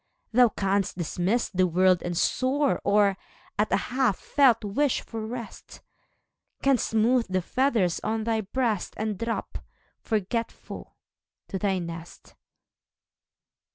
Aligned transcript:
Thou 0.31 0.49
canst 0.49 0.97
dismiss 0.97 1.49
the 1.49 1.67
world 1.67 2.01
and 2.01 2.17
soar, 2.17 2.81
Or, 2.83 3.19
at 3.59 3.71
a 3.71 3.77
half 3.93 4.17
felt 4.17 4.63
wish 4.65 5.01
for 5.01 5.23
rest. 5.23 5.81
Canst 6.63 6.87
smooth 6.89 7.27
the 7.29 7.39
feathers 7.43 7.99
on 7.99 8.23
thy 8.23 8.41
breast, 8.41 8.95
And 8.97 9.15
drop, 9.19 9.59
forgetful, 9.99 10.97
to 11.49 11.59
thy 11.59 11.77
nest. 11.77 12.33